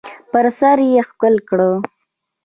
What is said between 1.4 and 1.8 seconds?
کړ.